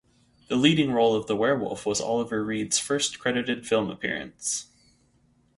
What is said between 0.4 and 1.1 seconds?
The leading